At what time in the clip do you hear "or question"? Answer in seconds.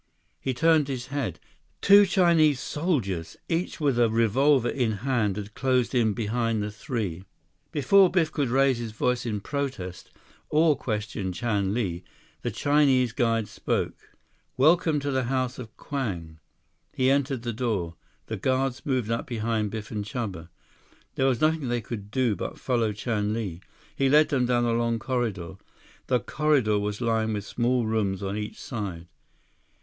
10.49-11.31